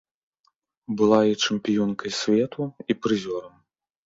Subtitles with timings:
[1.01, 3.55] Была і чэмпіёнкай свету, і прызёрам.